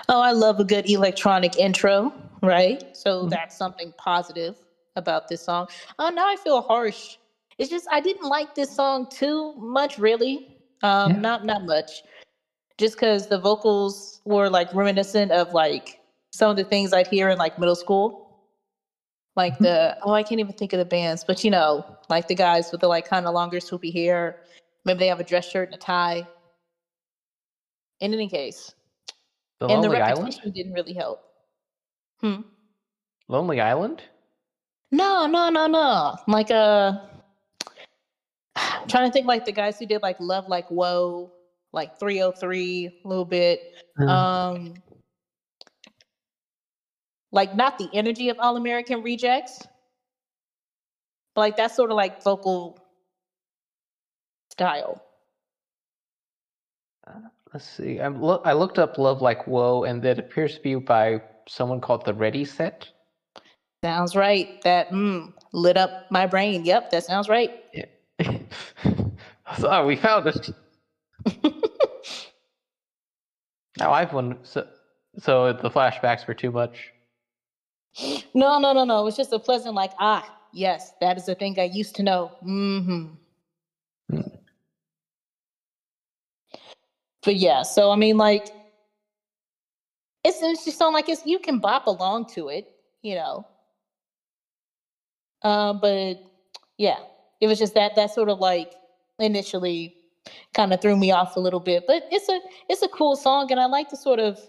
[0.10, 2.84] Oh, I love a good electronic intro, right?
[2.93, 3.30] So Mhm.
[3.32, 4.56] that's something positive
[4.95, 5.67] about this song.
[6.00, 7.17] Oh, now I feel harsh.
[7.58, 10.45] It's just I didn't like this song too much, really.
[10.84, 11.19] Um, Yeah.
[11.19, 12.04] not not much.
[12.77, 16.01] Just because the vocals were like reminiscent of like
[16.33, 18.21] some of the things I'd hear in like middle school.
[19.35, 19.63] Like Mhm.
[19.63, 22.71] the oh, I can't even think of the bands, but you know, like the guys
[22.71, 24.41] with the like kind of longer swoopy hair.
[24.85, 26.27] Maybe they have a dress shirt and a tie.
[28.01, 28.73] In any case,
[29.59, 30.39] The and the Lonely Island?
[30.53, 31.21] didn't really help.
[32.19, 32.41] Hmm.
[33.29, 34.03] Lonely Island?
[34.91, 36.15] No, no, no, no.
[36.27, 36.93] Like uh
[38.55, 41.31] I'm trying to think like the guys who did like Love Like Whoa,
[41.75, 43.59] like 3OH!3 a little bit.
[43.99, 44.73] Uh, Um
[47.31, 49.61] like not the energy of All American Rejects.
[51.35, 52.79] But like that's sort of like vocal
[54.51, 55.01] style.
[57.53, 57.99] let's see.
[57.99, 61.81] I'm lo- I looked up Love Like Whoa, and that appears to be by someone
[61.81, 62.88] called the Ready Set.
[63.83, 64.61] Sounds right.
[64.63, 66.65] That mm, lit up my brain.
[66.65, 67.51] Yep, that sounds right.
[67.73, 67.85] Yeah.
[69.57, 70.49] so oh, we found it.
[73.77, 74.38] Now I've won.
[74.43, 74.67] So,
[75.17, 76.91] so the flashbacks were too much.
[78.33, 79.01] No, no, no, no.
[79.01, 82.03] It was just a pleasant like, ah, yes, that is a thing I used to
[82.03, 82.31] know.
[82.43, 83.05] Mm-hmm.
[84.11, 84.21] Hmm.
[87.23, 88.49] But yeah, so I mean, like,
[90.23, 93.47] it's it's just sound like it's you can bop along to it, you know.
[95.41, 96.15] Uh, but
[96.77, 96.97] yeah,
[97.39, 98.73] it was just that that sort of like
[99.19, 99.94] initially
[100.53, 101.85] kind of threw me off a little bit.
[101.88, 104.39] But it's a it's a cool song, and I like to sort of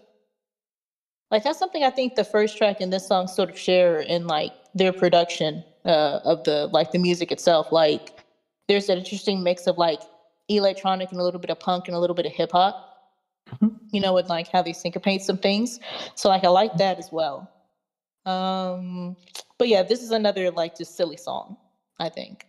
[1.30, 4.26] like that's something I think the first track and this song sort of share in
[4.26, 7.72] like their production uh, of the like the music itself.
[7.72, 8.24] Like
[8.68, 10.00] there's an interesting mix of like
[10.48, 12.82] electronic and a little bit of punk and a little bit of hip hop.
[13.60, 13.78] Mhm.
[13.92, 15.78] You know, with like how they syncopate some things.
[16.14, 17.50] So like I like that as well.
[18.24, 19.16] Um,
[19.58, 21.56] but yeah, this is another like just silly song.
[21.98, 22.46] I think.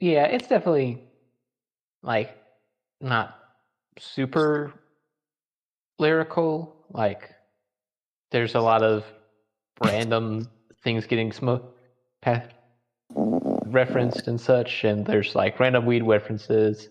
[0.00, 1.02] Yeah, it's definitely
[2.02, 2.36] like
[3.00, 3.38] not
[3.98, 4.72] super
[5.98, 6.74] lyrical.
[6.90, 7.30] Like
[8.30, 9.04] there's a lot of
[9.82, 10.48] random
[10.82, 11.76] things getting smoke
[13.66, 16.88] referenced and such, and there's like random weed references.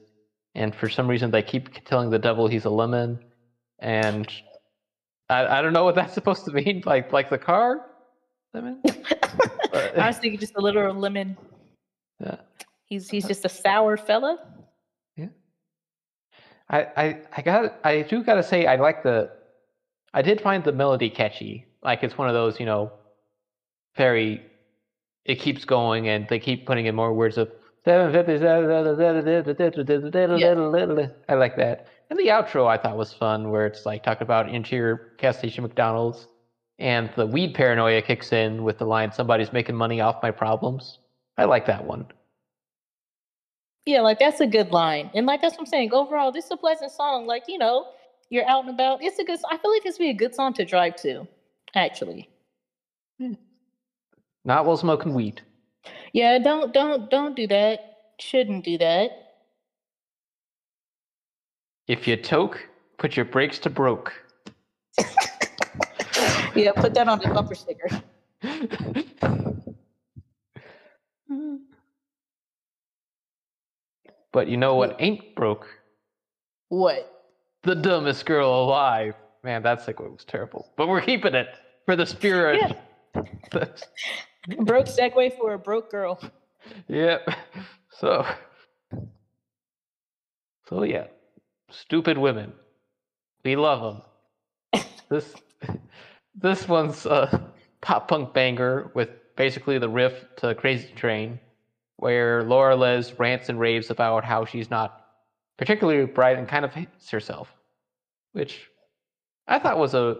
[0.55, 3.19] And for some reason, they keep telling the devil he's a lemon,
[3.79, 4.31] and
[5.29, 6.83] I, I don't know what that's supposed to mean.
[6.85, 7.85] Like like the car
[8.53, 8.81] lemon.
[9.73, 11.37] I was thinking just a literal lemon.
[12.19, 12.37] Yeah.
[12.85, 14.39] He's he's just a sour fella.
[16.69, 19.31] I, I I got I do gotta say I like the
[20.13, 21.65] I did find the melody catchy.
[21.83, 22.91] Like it's one of those, you know,
[23.95, 24.43] very
[25.25, 27.51] it keeps going and they keep putting in more words of
[31.29, 31.87] I like that.
[32.09, 35.63] And the outro I thought was fun where it's like talking about interior gas station
[35.63, 36.27] McDonald's
[36.77, 40.99] and the weed paranoia kicks in with the line somebody's making money off my problems.
[41.37, 42.07] I like that one.
[43.89, 45.09] Yeah, like that's a good line.
[45.15, 45.93] And like that's what I'm saying.
[45.93, 47.25] Overall, this is a pleasant song.
[47.25, 47.87] Like, you know,
[48.29, 49.01] you're out and about.
[49.01, 51.27] It's a good I feel like this would be a good song to drive to,
[51.73, 52.29] actually.
[53.19, 53.33] Hmm.
[54.45, 55.41] Not while smoking weed.
[56.13, 57.79] Yeah, don't don't don't do that.
[58.19, 59.09] Shouldn't do that.
[61.87, 64.13] If you toke, put your brakes to broke.
[66.55, 67.89] Yeah, put that on the bumper sticker.
[74.31, 75.67] but you know what ain't broke?
[76.69, 77.11] What?
[77.63, 79.15] The dumbest girl alive.
[79.43, 80.71] Man, that segue was terrible.
[80.77, 81.47] But we're keeping it
[81.85, 82.77] for the spirit.
[83.13, 86.19] Broke segue for a broke girl.
[86.87, 87.27] yep.
[87.91, 88.25] So,
[90.67, 91.07] so yeah,
[91.69, 92.53] stupid women.
[93.43, 94.01] We love
[94.73, 94.83] them.
[95.09, 95.33] this,
[96.35, 101.39] this one's a pop punk banger with basically the riff to Crazy Train,
[101.99, 105.05] where Laura Les rants and raves about how she's not
[105.57, 107.53] particularly bright and kind of hates herself,
[108.31, 108.69] which
[109.47, 110.17] I thought was a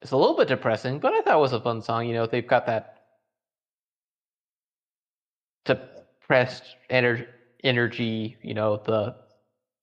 [0.00, 2.06] it's a little bit depressing, but I thought was a fun song.
[2.06, 3.02] You know, they've got that
[5.66, 7.26] depressed ener-
[7.62, 8.38] energy.
[8.42, 9.16] You know, the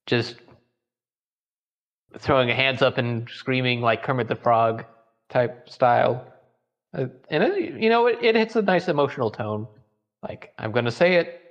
[0.07, 0.37] just
[2.17, 4.85] throwing hands up and screaming like Kermit the Frog
[5.29, 6.33] type style.
[6.97, 9.67] Uh, and it, you know, it, it hits a nice emotional tone.
[10.27, 11.41] Like I'm gonna say it,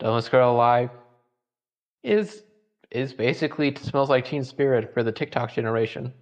[0.00, 0.90] "Dumbest Girl Alive"
[2.02, 2.42] is
[2.90, 6.12] is basically smells like Teen Spirit for the TikTok generation.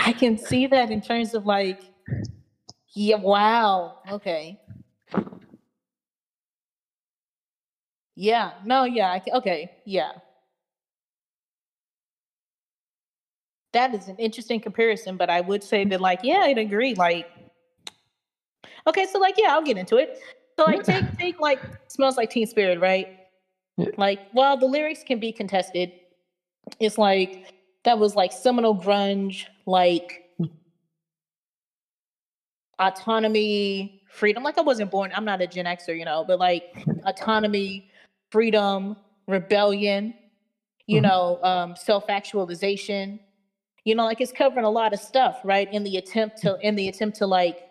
[0.00, 1.80] I can see that in terms of like,
[2.94, 4.60] yeah, wow, okay.
[8.16, 10.12] Yeah, no, yeah, I ca- okay, yeah.
[13.72, 16.94] That is an interesting comparison, but I would say that, like, yeah, I'd agree.
[16.94, 17.26] Like,
[18.86, 20.18] okay, so like, yeah, I'll get into it.
[20.58, 23.18] So like, take take like, smells like Teen Spirit, right?
[23.78, 23.86] Yeah.
[23.96, 25.92] Like, while the lyrics can be contested,
[26.80, 27.54] it's like
[27.84, 30.24] that was like seminal grunge, like
[32.78, 34.42] autonomy, freedom.
[34.42, 36.64] Like I wasn't born, I'm not a Gen Xer, you know, but like
[37.06, 37.90] autonomy,
[38.30, 40.14] freedom, rebellion,
[40.86, 41.04] you Mhm.
[41.04, 43.18] know, um, self-actualization.
[43.84, 45.72] You know, like it's covering a lot of stuff, right?
[45.72, 47.68] In the attempt to in the attempt to like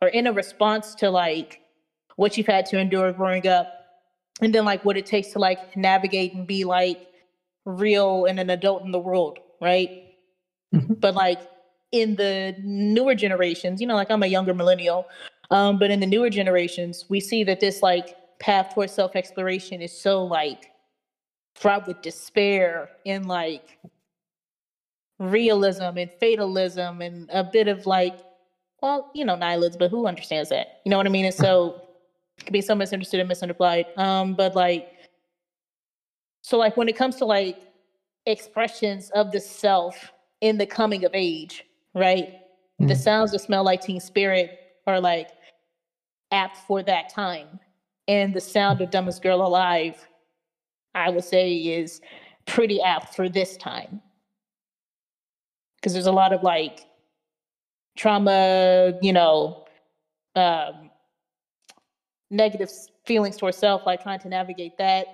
[0.00, 1.60] or in a response to like
[2.16, 3.72] what you've had to endure growing up
[4.40, 7.08] and then like what it takes to like navigate and be like
[7.64, 10.04] real and an adult in the world, right?
[10.74, 11.00] Mhm.
[11.00, 11.40] But like
[11.92, 15.06] in the newer generations, you know, like I'm a younger millennial,
[15.50, 19.80] um, but in the newer generations, we see that this like path towards self exploration
[19.82, 20.72] is so like
[21.54, 23.78] fraught with despair and like
[25.18, 28.18] realism and fatalism and a bit of like,
[28.82, 30.80] well, you know, nihilism, but who understands that?
[30.84, 31.24] You know what I mean?
[31.24, 31.82] And so
[32.38, 33.86] it can be so misunderstood and misunderstood.
[33.96, 34.92] Um, but like,
[36.42, 37.58] so like when it comes to like
[38.26, 42.40] expressions of the self in the coming of age, right?
[42.78, 42.96] The Mhm.
[42.96, 45.30] sounds that smell like Teen Spirit are like
[46.30, 47.58] apt for that time.
[48.08, 50.06] And the sound of Dumbest Girl Alive,
[50.94, 52.00] I would say, is
[52.44, 54.00] pretty apt for this time.
[55.86, 56.84] Because there's a lot of like
[57.96, 59.54] trauma, you know,
[60.34, 60.90] um,
[62.28, 62.70] negative
[63.04, 65.06] feelings towards self, like trying to navigate that.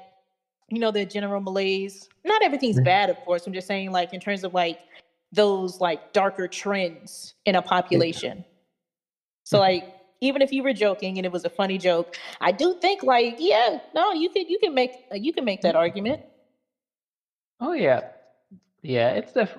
[0.71, 2.09] You know, the general malaise.
[2.25, 2.85] Not everything's Mhm.
[2.87, 3.47] bad, of course.
[3.47, 4.79] I'm just saying, like, in terms of like
[5.31, 8.47] those like darker trends in a population.
[9.45, 9.61] So Mhm.
[9.61, 9.85] like
[10.23, 13.37] even if you were joking and it was a funny joke, I do think like
[13.39, 16.23] yeah, no, you can you can make uh, you can make that argument.
[17.61, 18.01] Oh yeah,
[18.83, 19.11] yeah.
[19.13, 19.57] It's def.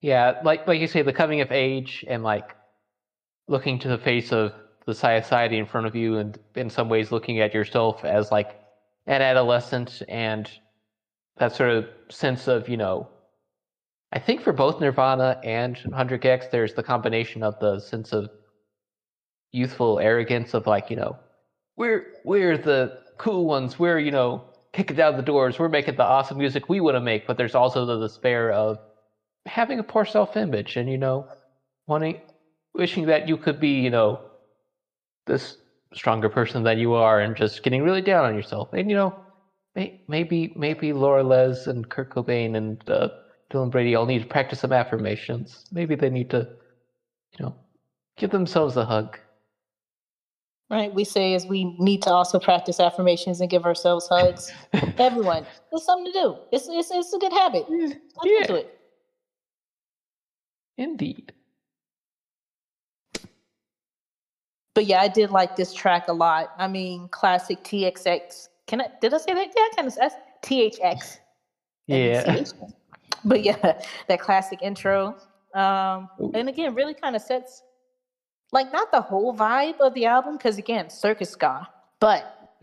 [0.00, 2.54] Yeah, like like you say, the coming of age and like
[3.48, 4.52] looking to the face of
[4.86, 8.56] the society in front of you, and in some ways looking at yourself as like
[9.06, 10.50] an adolescent, and
[11.38, 13.08] that sort of sense of you know.
[14.12, 18.30] I think for both Nirvana and 100 gecs, there's the combination of the sense of
[19.52, 21.18] youthful arrogance of like you know,
[21.76, 23.78] we're we're the cool ones.
[23.78, 25.58] We're you know kicking down the doors.
[25.58, 27.26] We're making the awesome music we want to make.
[27.26, 28.78] But there's also the despair of
[29.48, 31.26] having a poor self-image and you know
[31.86, 32.20] wanting
[32.74, 34.20] wishing that you could be you know
[35.26, 35.56] this
[35.94, 39.14] stronger person than you are and just getting really down on yourself and you know
[39.74, 43.08] may, maybe maybe Laura Les and Kurt Cobain and uh,
[43.50, 46.46] Dylan Brady all need to practice some affirmations maybe they need to
[47.38, 47.54] you know
[48.16, 49.18] give themselves a hug
[50.70, 50.92] Right?
[50.92, 54.52] We say is we need to also practice affirmations and give ourselves hugs.
[54.98, 56.36] Everyone, it's something to do.
[56.52, 57.64] It's it's it's a good habit.
[57.70, 58.77] Let's yeah do it.
[60.78, 61.32] Indeed
[64.78, 66.52] But yeah, I did like this track a lot.
[66.56, 68.48] I mean, classic TXX.
[68.68, 68.86] Can I?
[69.00, 69.48] Did I say that?
[69.48, 70.12] Yeah, I kind of said
[70.44, 71.18] THX.
[71.88, 72.44] yeah
[73.24, 75.16] But yeah, that classic intro.
[75.52, 77.64] Um, and again, really kind of sets
[78.52, 81.66] like not the whole vibe of the album, because again, circus ska,
[81.98, 82.56] but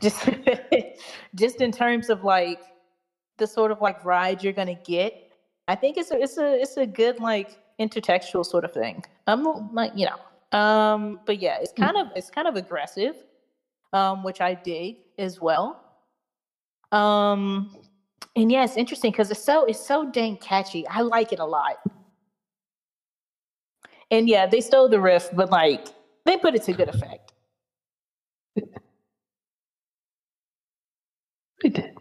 [0.00, 0.28] just
[1.34, 2.60] just in terms of like
[3.38, 5.27] the sort of like ride you're gonna get.
[5.68, 9.04] I think it's a it's a it's a good like intertextual sort of thing.
[9.26, 13.14] I'm like you know, um, but yeah, it's kind of it's kind of aggressive,
[13.92, 15.84] um, which I dig as well.
[16.90, 17.76] Um,
[18.34, 20.88] and yeah, it's interesting because it's so it's so dang catchy.
[20.88, 21.76] I like it a lot.
[24.10, 25.88] And yeah, they stole the riff, but like
[26.24, 27.32] they put it to good effect.
[31.62, 31.94] we did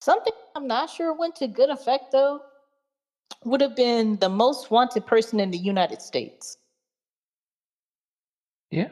[0.00, 2.40] Something I'm not sure it went to good effect though
[3.44, 6.58] would have been the most wanted person in the United States.
[8.70, 8.88] yeah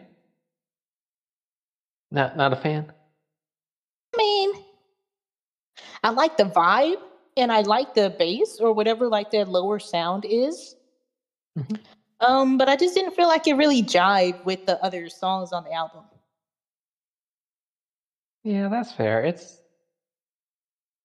[2.10, 2.92] not not a fan
[4.14, 4.52] I mean,
[6.02, 7.00] I like the vibe
[7.36, 10.76] and I like the bass or whatever like their lower sound is.
[11.58, 11.80] Mhm.
[12.20, 15.64] Um, but I just didn't feel like it really jived with the other songs on
[15.64, 16.04] the album.
[18.44, 19.24] Yeah, that's fair.
[19.24, 19.60] It's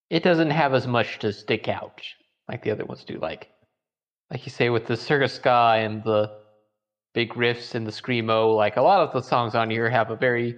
[0.10, 2.02] it doesn't have as much to stick out
[2.48, 3.18] like the other ones do.
[3.20, 3.50] Like
[4.32, 6.32] like you say with the circus ska and the
[7.14, 10.16] big riffs and the screamo, like a lot of the songs on here have a
[10.16, 10.56] very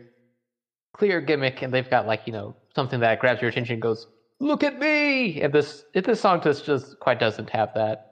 [0.95, 4.07] clear gimmick and they've got like, you know, something that grabs your attention and goes,
[4.39, 8.11] Look at me and this it, this song just just quite doesn't have that.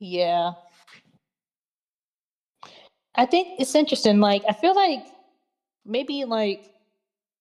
[0.00, 0.52] Yeah.
[3.14, 4.18] I think it's interesting.
[4.20, 5.04] Like, I feel like
[5.84, 6.70] maybe like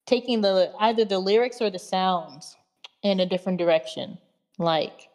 [0.10, 2.58] taking the either the lyrics or the sounds
[3.04, 4.17] in a different direction.
[4.58, 5.10] Like,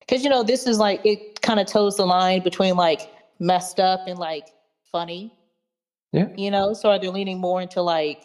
[0.00, 3.10] because you know, this is like it kind of toes the line between like
[3.40, 4.46] messed up and like
[4.92, 5.34] funny.
[6.12, 6.28] Yeah.
[6.36, 8.22] You know, so are they're leaning more into like,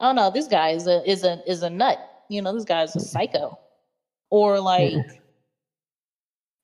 [0.00, 1.98] oh no, this guy is a is a is a nut.
[2.28, 3.58] You know, this guy's a psycho,
[4.30, 4.94] or like.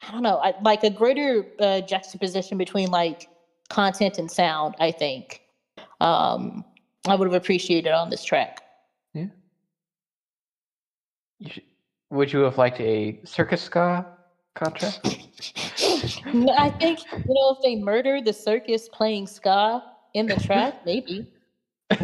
[0.00, 3.28] I don't know, I, like a greater uh, juxtaposition between like
[3.68, 4.76] content and sound.
[4.78, 5.42] I think
[6.00, 6.64] um,
[7.06, 8.62] I would have appreciated on this track.
[11.40, 11.62] You should,
[12.10, 14.04] would you have liked a circus ska
[14.54, 15.00] contract?
[15.04, 19.84] I think you know if they murder the circus playing ska
[20.14, 21.30] in the track, maybe.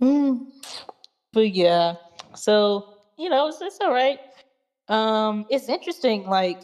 [0.00, 0.46] Mm.
[1.32, 1.96] But yeah,
[2.34, 4.18] so you know it's, it's all right.
[4.90, 6.24] Um, it's interesting.
[6.24, 6.60] Like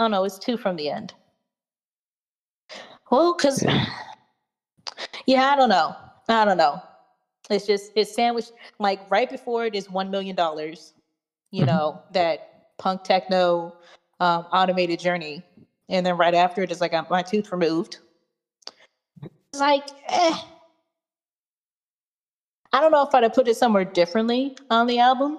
[0.00, 1.14] I don't know, it's two from the end.
[3.10, 3.86] Well, cause Yeah.
[5.26, 5.96] yeah, I don't know.
[6.28, 6.82] I don't know.
[7.50, 10.94] It's just it's sandwiched like right before it is one million dollars.
[11.52, 11.66] You Mhm.
[11.66, 12.40] know that
[12.78, 13.74] punk techno
[14.20, 15.44] um, automated journey,
[15.90, 17.98] and then right after it is like my tooth removed.
[19.52, 20.36] It's like, eh.
[22.72, 25.38] I don't know if I'd have put it somewhere differently on the album.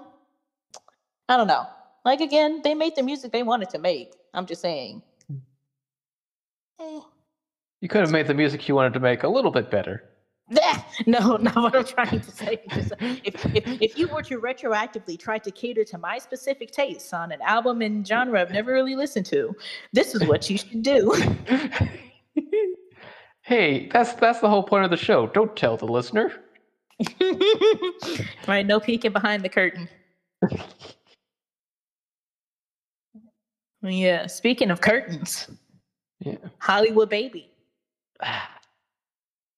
[1.29, 1.67] I don't know.
[2.03, 4.13] Like again, they made the music they wanted to make.
[4.33, 5.01] I'm just saying.
[6.79, 6.99] Eh.
[7.81, 10.03] You could have made the music you wanted to make a little bit better.
[11.07, 12.61] No, not what I'm trying to say.
[12.69, 17.13] Just, if, if, if you were to retroactively try to cater to my specific tastes
[17.13, 19.55] on an album and genre I've never really listened to,
[19.93, 21.11] this is what you should do.
[23.41, 25.27] hey, that's that's the whole point of the show.
[25.27, 26.33] Don't tell the listener.
[28.47, 29.89] right, no peeking behind the curtain.
[33.83, 35.49] Yeah, speaking of curtains,
[36.19, 36.35] Yeah.
[36.59, 37.49] Hollywood Baby.
[38.21, 38.49] Ah,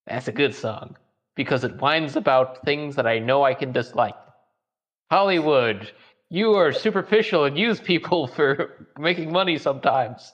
[0.08, 0.96] that's a good song
[1.36, 4.16] because it whines about things that I know I can dislike.
[5.12, 5.92] Hollywood,
[6.30, 10.34] you are superficial and use people for making money sometimes.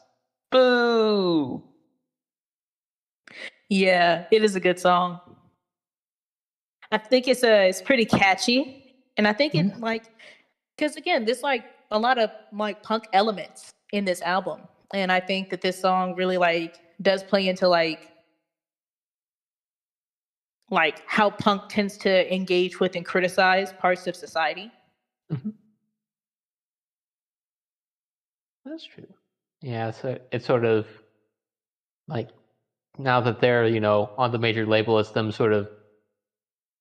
[0.52, 1.64] Boo!
[3.70, 5.20] Yeah, it is a good song.
[6.92, 9.84] I think it's a it's pretty catchy, and I think it mm-hmm.
[9.84, 10.06] like
[10.76, 14.62] because again, there's like a lot of like punk elements in this album,
[14.94, 18.10] and I think that this song really like does play into like
[20.72, 24.72] like how punk tends to engage with and criticize parts of society.
[25.32, 25.50] Mm-hmm.
[28.66, 29.08] That's true.
[29.62, 30.88] Yeah, so uh, it's sort of
[32.08, 32.30] like
[32.98, 35.70] now that they're, you know, on the major label, it's them sort of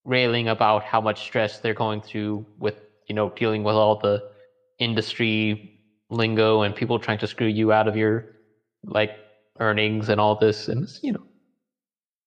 [0.04, 4.30] railing about how much stress they're going through with, you know, dealing with all the
[4.78, 5.77] industry
[6.10, 8.36] lingo and people trying to screw you out of your
[8.84, 9.16] like
[9.60, 10.68] earnings and all this.
[10.68, 11.24] And it's, you know,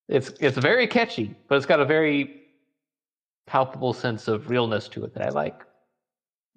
[0.07, 2.41] it's it's very catchy, but it's got a very
[3.47, 5.61] palpable sense of realness to it that I like.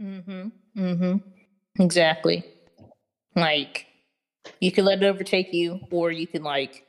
[0.01, 0.49] Mm-hmm.
[0.77, 1.83] Mm-hmm.
[1.83, 2.45] Exactly.
[3.37, 3.87] Like
[4.61, 6.85] you can let it overtake you, or you can like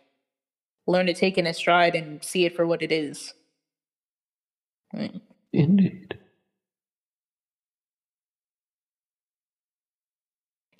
[0.87, 3.33] learn to take it in stride and see it for what it is.
[4.93, 5.19] Right.
[5.53, 6.14] Indeed.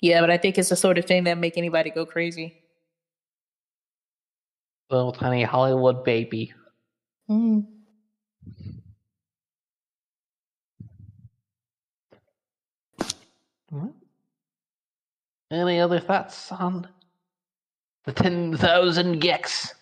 [0.06, 2.54] Yeah, but I think it's the sort of thing that make anybody go crazy.
[4.88, 6.54] Little tiny Hollywood baby.
[7.28, 7.66] Mm.
[13.72, 13.92] Alright.
[15.50, 16.86] Any other thoughts on
[18.04, 19.72] the 10,000 gecs?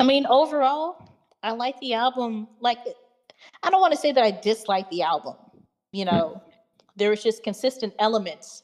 [0.00, 0.96] I mean, overall,
[1.44, 2.48] I like the album.
[2.58, 2.78] Like,
[3.62, 5.36] I don't want to say that I dislike the album.
[5.92, 6.42] You know,
[6.98, 8.62] there was just consistent elements.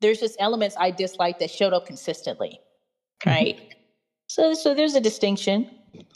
[0.00, 2.60] There's just elements I disliked that showed up consistently,
[3.24, 3.74] right?
[4.26, 5.70] So, so there's a distinction.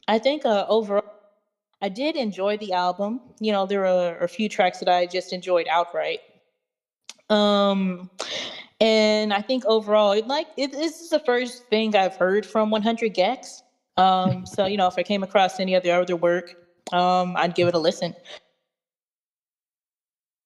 [0.08, 1.04] I think uh, overall,
[1.82, 3.20] I did enjoy the album.
[3.40, 6.20] You know, there are a few tracks that I just enjoyed outright.
[7.30, 8.10] Um,
[8.80, 12.70] and I think overall, it like it, this is the first thing I've heard from
[12.70, 13.62] 100 gecs.
[13.96, 16.56] Um, so you know, if I came across any other other work,
[16.92, 18.12] um, I'd give it a listen.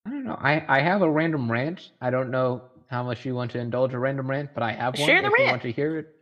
[0.08, 0.38] I don't know.
[0.40, 1.90] I, I have a random rant.
[2.00, 4.98] I don't know how much you want to indulge a random rant, but I have
[4.98, 5.06] one.
[5.06, 5.50] Share the if you rant.
[5.50, 6.14] want to hear it.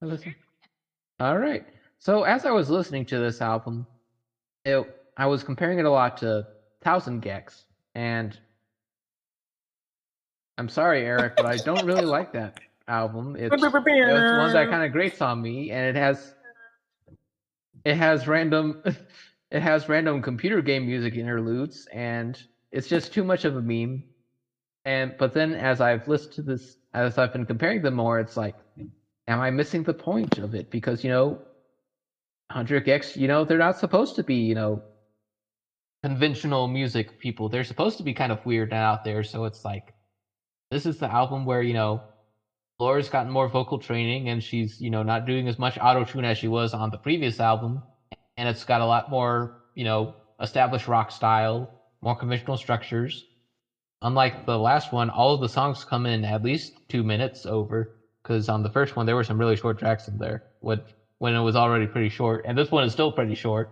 [0.00, 0.34] Listen.
[1.20, 1.66] All right.
[1.98, 3.86] So as I was listening to this album,
[4.64, 4.84] it,
[5.18, 6.46] I was comparing it a lot to
[6.80, 7.64] Thousand gecs,
[7.94, 8.36] and
[10.56, 12.58] I'm sorry, Eric, but I don't really like that
[12.88, 13.36] album.
[13.38, 16.34] It's it's one that kind of grates on me, and it has
[17.84, 18.82] it has random
[19.50, 22.42] it has random computer game music interludes, and
[22.72, 24.04] it's just too much of a meme.
[24.84, 28.36] And but then as I've listened to this, as I've been comparing them more, it's
[28.36, 28.56] like,
[29.28, 30.70] am I missing the point of it?
[30.70, 31.40] Because you know,
[32.52, 34.82] Hundred gecs, you know, they're not supposed to be, you know,
[36.02, 37.48] conventional music people.
[37.48, 39.22] They're supposed to be kind of weird and out there.
[39.22, 39.94] So it's like,
[40.70, 42.04] this is the album where you know
[42.78, 46.24] Laura's gotten more vocal training and she's, you know, not doing as much auto tune
[46.24, 47.82] as she was on the previous album.
[48.36, 51.70] And it's got a lot more, you know, established rock style,
[52.02, 53.24] more conventional structures.
[54.02, 57.96] Unlike the last one, all of the songs come in at least two minutes over.
[58.22, 60.80] Because on the first one, there were some really short tracks in there when,
[61.18, 62.44] when it was already pretty short.
[62.46, 63.70] And this one is still pretty short.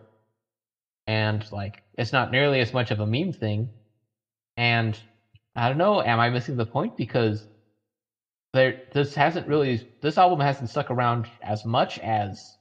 [1.07, 3.71] And, like, it's not nearly as much of a meme thing.
[4.57, 4.99] And
[5.57, 6.97] I don't know, am I missing the point?
[6.97, 7.47] Because
[8.53, 12.57] there this hasn't really this album hasn't stuck around as much as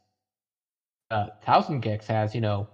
[1.12, 2.36] uh, Thousand gecs has.
[2.36, 2.68] You know,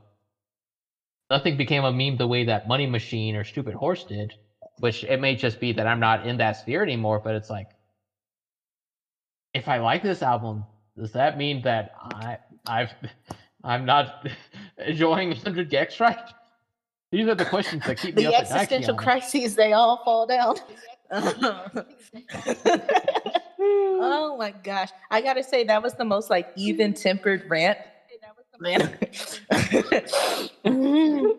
[1.30, 4.34] nothing became a meme the way that Money Machine or Stupid Horse did.
[4.80, 7.20] Which it may just be that I'm not in that sphere anymore.
[7.24, 7.70] But it's like,
[9.54, 10.66] if I like this album,
[10.98, 12.92] does that mean that I I've
[13.64, 14.28] I'm not
[14.86, 16.20] enjoying 100 gecs right?
[17.12, 18.50] These are the questions that keep me The up at night.
[18.50, 20.58] to be existential crises, they all fall down.
[23.60, 24.90] oh my gosh.
[25.12, 27.78] I gotta say that was the most like even tempered rant.
[28.60, 28.98] Man.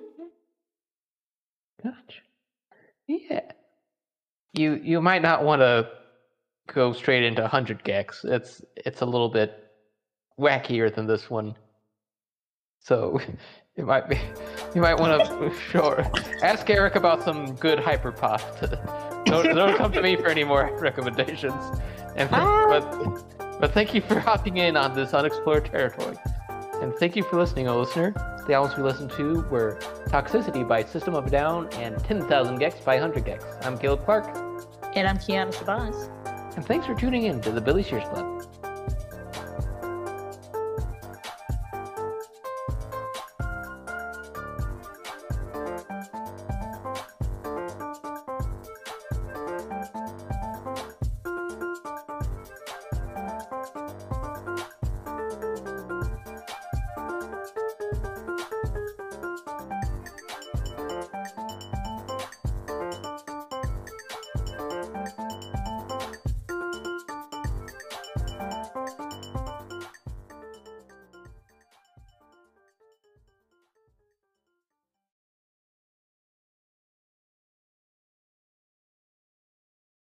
[1.82, 2.20] Gotcha.
[3.06, 3.40] Yeah.
[4.52, 5.88] You you might not want to
[6.72, 8.24] go straight into 100 gecs.
[8.24, 9.70] It's it's a little bit
[10.38, 11.54] wackier than this one.
[12.80, 13.20] So
[13.76, 14.18] it might be
[14.74, 16.10] you might want to sure
[16.42, 19.24] ask Eric about some good hyperpop.
[19.24, 21.80] don't don't come to me for any more recommendations.
[22.16, 22.66] And ah.
[22.68, 26.16] but but thank you for hopping in on this unexplored territory.
[26.82, 28.12] And thank you for listening, oh listener.
[28.46, 32.84] The albums we listened to were Toxicity by System of a Down and 10,000 gecs
[32.84, 33.66] by 100 gecs.
[33.66, 34.26] I'm Caleb Clark.
[34.94, 36.54] And I'm Keyona Shabazz.
[36.54, 38.35] And thanks for tuning in to the Billy Shears Club.